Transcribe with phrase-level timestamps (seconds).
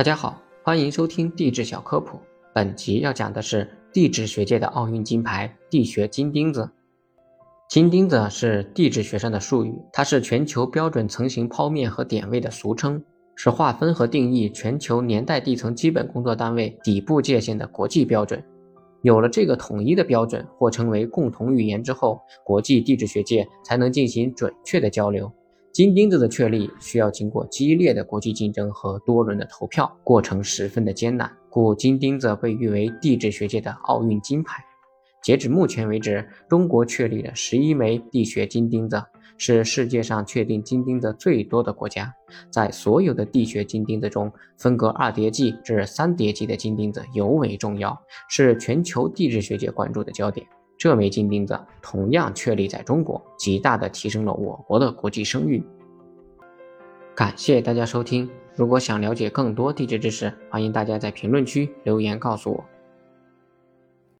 [0.00, 2.18] 大家好，欢迎收听地质小科普。
[2.54, 6.70] 本集要讲的是地质学界的奥运金牌——地学金钉子。
[7.68, 13.04] 金钉子是地质学上的术语，它是全球标准层型剖面和点位的俗称，
[13.36, 18.42] 是划分和定义全球年代地层基本工作单位底部界限的国际标准。
[19.02, 25.30] 有了这个统一的标准或成为共同语言之后，国际地质学界才能进行准确的交流。
[25.72, 34.64] 金钉子的确立需要经过激烈的国际竞争和多轮的投票，过程十分的艰难，故金钉子被誉为地质学界的奥运金牌。
[35.22, 39.00] 截止目前为止，中国确立了十一枚地学金钉子，
[39.38, 42.12] 是世界上确定金钉子最多的国家。
[42.50, 47.96] 在所有的地学金钉子中，分隔二叠纪至三叠纪的金钉子尤为重要，
[48.28, 50.44] 是全球地质学界关注的焦点。
[50.80, 55.62] 这枚金钉子同样确立在中国，极大的提升了我国的国际声誉。
[57.14, 62.64] 感谢大家收听，如果想了解更多地质知识，欢迎大家在评论区留言告诉我。